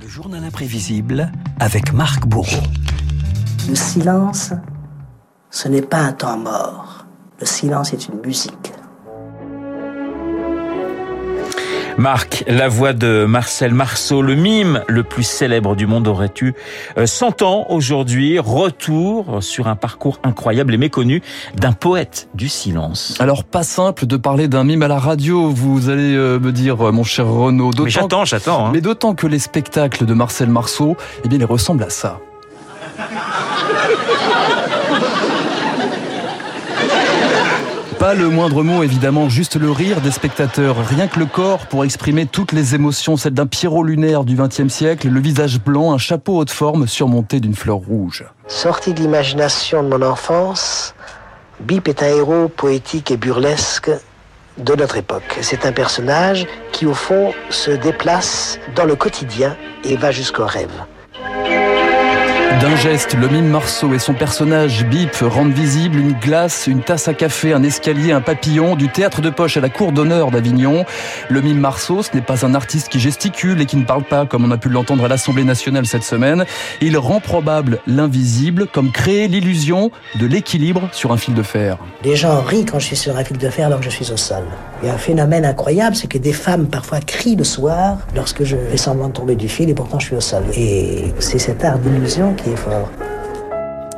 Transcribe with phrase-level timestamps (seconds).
[0.00, 2.62] Le journal imprévisible avec Marc Bourreau.
[3.68, 4.52] Le silence,
[5.50, 7.06] ce n'est pas un temps mort.
[7.38, 8.63] Le silence est une musique.
[11.96, 16.52] Marc, la voix de Marcel Marceau, le mime le plus célèbre du monde, aurait eu
[17.02, 18.38] 100 euh, ans aujourd'hui?
[18.40, 21.22] Retour sur un parcours incroyable et méconnu
[21.54, 23.14] d'un poète du silence.
[23.20, 26.88] Alors, pas simple de parler d'un mime à la radio, vous allez euh, me dire,
[26.88, 27.70] euh, mon cher Renaud.
[27.78, 28.66] Mais j'attends, j'attends.
[28.66, 28.70] Hein.
[28.72, 32.18] Mais d'autant que les spectacles de Marcel Marceau, eh bien, ils ressemblent à ça.
[38.04, 40.76] Pas le moindre mot, évidemment, juste le rire des spectateurs.
[40.86, 44.68] Rien que le corps pour exprimer toutes les émotions, celle d'un Pierrot lunaire du XXe
[44.68, 48.26] siècle, le visage blanc, un chapeau haute forme surmonté d'une fleur rouge.
[48.46, 50.94] Sorti de l'imagination de mon enfance,
[51.60, 53.90] Bip est un héros poétique et burlesque
[54.58, 55.38] de notre époque.
[55.40, 60.84] C'est un personnage qui, au fond, se déplace dans le quotidien et va jusqu'au rêve.
[62.60, 67.08] D'un geste, le mime Marceau et son personnage Bip rendent visible une glace, une tasse
[67.08, 70.84] à café, un escalier, un papillon, du théâtre de poche à la cour d'honneur d'Avignon.
[71.28, 74.24] Le mime Marceau, ce n'est pas un artiste qui gesticule et qui ne parle pas,
[74.24, 76.44] comme on a pu l'entendre à l'Assemblée nationale cette semaine.
[76.80, 81.78] Il rend probable l'invisible, comme créer l'illusion de l'équilibre sur un fil de fer.
[82.04, 84.12] Les gens rient quand je suis sur un fil de fer alors que je suis
[84.12, 84.44] au sol.
[84.82, 88.44] Il y a un phénomène incroyable, c'est que des femmes parfois crient le soir lorsque
[88.44, 90.44] je fais semblant de tomber du fil et pourtant je suis au sol.
[90.54, 92.43] Et c'est cet art d'illusion qui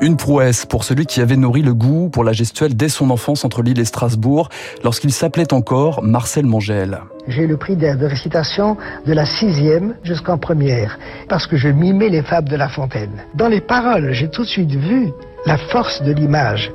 [0.00, 3.44] une prouesse pour celui qui avait nourri le goût pour la gestuelle dès son enfance
[3.44, 4.50] entre Lille et Strasbourg,
[4.82, 7.00] lorsqu'il s'appelait encore Marcel Mangel.
[7.26, 12.10] J'ai eu le prix de récitation de la sixième jusqu'en première, parce que je mimais
[12.10, 13.24] les fables de La Fontaine.
[13.34, 15.10] Dans les paroles, j'ai tout de suite vu
[15.46, 16.70] la force de l'image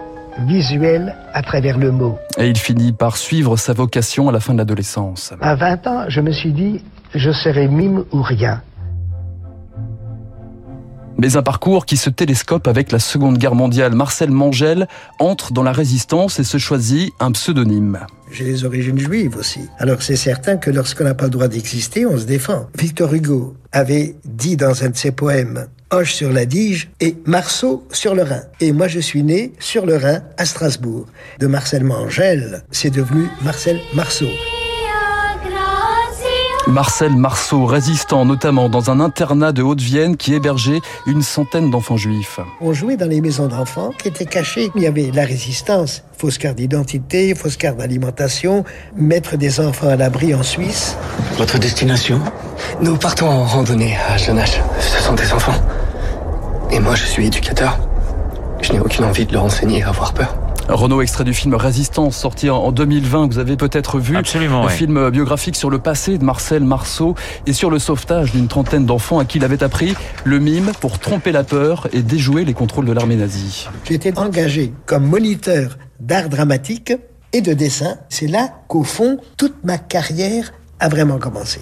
[0.48, 2.18] visuelle à travers le mot.
[2.38, 5.34] Et il finit par suivre sa vocation à la fin de l'adolescence.
[5.42, 8.62] À 20 ans, je me suis dit, je serai mime ou rien
[11.20, 13.94] mais un parcours qui se télescope avec la Seconde Guerre mondiale.
[13.94, 14.88] Marcel Mangel
[15.20, 18.00] entre dans la résistance et se choisit un pseudonyme.
[18.32, 19.62] J'ai les origines juives aussi.
[19.80, 22.68] Alors c'est certain que lorsqu'on n'a pas le droit d'exister, on se défend.
[22.78, 27.84] Victor Hugo avait dit dans un de ses poèmes Hoche sur la Dige et Marceau
[27.92, 28.44] sur le Rhin.
[28.62, 31.08] Et moi, je suis né sur le Rhin à Strasbourg.
[31.40, 34.30] De Marcel Mangel, c'est devenu Marcel Marceau.
[36.70, 42.40] Marcel Marceau, résistant notamment dans un internat de Haute-Vienne qui hébergeait une centaine d'enfants juifs.
[42.62, 44.70] On jouait dans les maisons d'enfants qui étaient cachées.
[44.76, 48.64] Il y avait la résistance, fausse carte d'identité, fausse carte d'alimentation,
[48.96, 50.96] mettre des enfants à l'abri en Suisse.
[51.38, 52.22] Votre destination
[52.82, 54.62] Nous partons en randonnée à jeune âge.
[54.80, 55.60] Ce sont des enfants.
[56.72, 57.80] Et moi, je suis éducateur.
[58.62, 60.39] Je n'ai aucune envie de leur enseigner à avoir peur.
[60.70, 64.16] Renault, extrait du film Résistance, sorti en 2020, vous avez peut-être vu.
[64.16, 64.66] Absolument.
[64.66, 67.16] Un film biographique sur le passé de Marcel Marceau
[67.48, 71.00] et sur le sauvetage d'une trentaine d'enfants à qui il avait appris le mime pour
[71.00, 73.68] tromper la peur et déjouer les contrôles de l'armée nazie.
[73.86, 76.94] J'étais engagé comme moniteur d'art dramatique
[77.34, 77.98] et de dessin.
[78.10, 81.62] C'est là qu'au fond, toute ma carrière a vraiment commencé.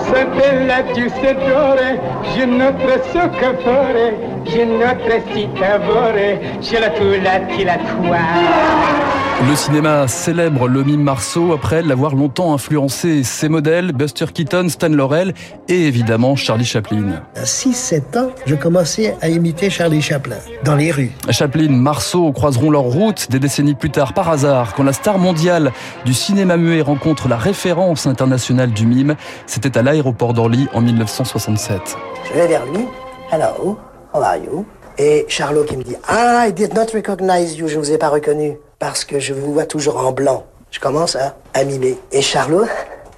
[0.00, 2.00] Stella giustadore,
[2.34, 9.17] je notre soccatore, je notre citavore, ce la tu la ti la tua.
[9.46, 14.88] Le cinéma célèbre le mime Marceau après l'avoir longtemps influencé ses modèles, Buster Keaton, Stan
[14.88, 15.32] Laurel
[15.68, 17.22] et évidemment Charlie Chaplin.
[17.36, 21.12] À 6-7 ans, je commençais à imiter Charlie Chaplin dans les rues.
[21.30, 25.72] Chaplin, Marceau croiseront leur route des décennies plus tard par hasard quand la star mondiale
[26.04, 29.14] du cinéma muet rencontre la référence internationale du mime.
[29.46, 31.96] C'était à l'aéroport d'Orly en 1967.
[32.28, 32.86] Je vais vers lui.
[33.30, 33.78] Hello,
[34.12, 34.66] how are you?
[34.98, 37.98] Et Charlot qui me dit Ah, I did not recognize you, je ne vous ai
[37.98, 40.44] pas reconnu parce que je vous vois toujours en blanc.
[40.70, 41.62] Je commence à, à.
[42.12, 42.66] Et Charlot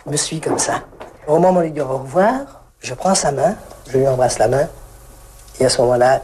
[0.07, 0.83] me suit comme ça.
[1.27, 3.55] Au moment où il dit au revoir, je prends sa main,
[3.89, 4.69] je lui embrasse la main,
[5.59, 6.23] et à ce moment-là,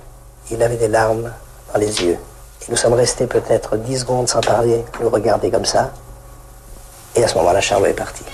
[0.51, 1.31] il avait des larmes
[1.73, 2.19] dans les yeux.
[2.63, 5.91] Et nous sommes restés peut-être dix secondes sans parler, nous regarder comme ça.
[7.15, 8.25] Et à ce moment-là, Charlot est parti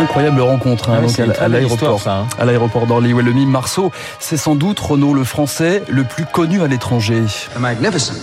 [0.00, 2.26] incroyable rencontre hein, ah à, l'aéroport, hein.
[2.38, 3.12] à l'aéroport d'Orly.
[3.12, 7.24] le mime Marceau, c'est sans doute Renault le français le plus connu à l'étranger.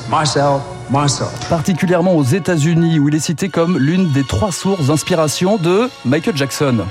[0.10, 0.44] Marcel
[0.90, 1.26] Marceau.
[1.50, 6.36] Particulièrement aux États-Unis, où il est cité comme l'une des trois sources d'inspiration de Michael
[6.36, 6.86] Jackson.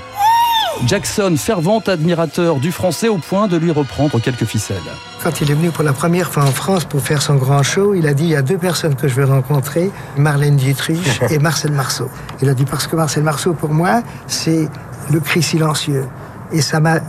[0.85, 4.77] Jackson, fervent admirateur du français au point de lui reprendre quelques ficelles.
[5.23, 7.93] Quand il est venu pour la première fois en France pour faire son grand show,
[7.93, 11.39] il a dit il y a deux personnes que je veux rencontrer, Marlène Dietrich et
[11.39, 12.09] Marcel Marceau.
[12.41, 14.67] Il a dit parce que Marcel Marceau, pour moi, c'est
[15.11, 16.05] le cri silencieux.
[16.51, 16.99] Et ça m'a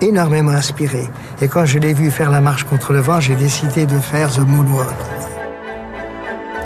[0.00, 1.08] énormément inspiré.
[1.42, 4.30] Et quand je l'ai vu faire la marche contre le vent, j'ai décidé de faire
[4.32, 4.88] The Moonwalk.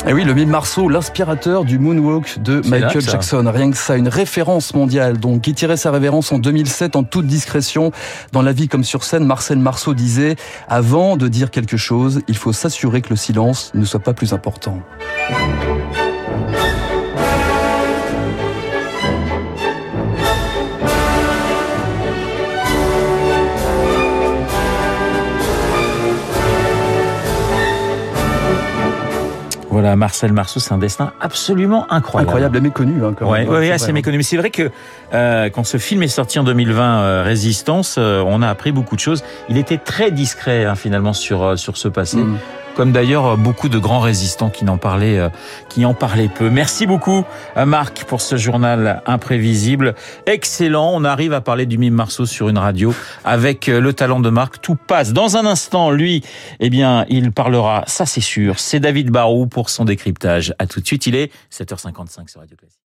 [0.04, 3.44] Et oui, le mime Marceau, l'inspirateur du moonwalk de Michael Jackson.
[3.46, 5.19] Rien que ça, une référence mondiale.
[5.19, 7.93] Donc, qui tirait sa révérence en 2007 en toute discrétion.
[8.32, 10.34] Dans la vie comme sur scène, Marcel Marceau disait,
[10.69, 14.32] avant de dire quelque chose, il faut s'assurer que le silence ne soit pas plus
[14.32, 14.81] important.
[29.82, 32.29] Voilà, Marcel Marceau, c'est un destin absolument incroyable.
[32.29, 33.05] Incroyable et méconnu.
[33.05, 33.93] Hein, ouais, ouais, assez hein.
[33.94, 34.17] méconnu.
[34.17, 34.70] Mais c'est vrai que
[35.12, 38.94] euh, quand ce film est sorti en 2020, euh, Résistance, euh, on a appris beaucoup
[38.94, 39.25] de choses.
[39.49, 42.19] Il était très discret hein, finalement sur sur ce passé.
[42.19, 42.38] Mm
[42.74, 45.28] comme d'ailleurs beaucoup de grands résistants qui n'en parlaient, euh,
[45.69, 46.50] qui en parlaient peu.
[46.50, 47.24] Merci beaucoup,
[47.56, 49.94] euh, Marc, pour ce journal imprévisible.
[50.26, 50.90] Excellent.
[50.94, 54.30] On arrive à parler du mime Marceau sur une radio avec euh, le talent de
[54.30, 54.60] Marc.
[54.60, 55.12] Tout passe.
[55.12, 56.22] Dans un instant, lui,
[56.60, 58.58] eh bien, il parlera, ça c'est sûr.
[58.58, 60.54] C'est David Barou pour son décryptage.
[60.58, 61.06] À tout de suite.
[61.06, 62.78] Il est 7h55 sur Radio Classique.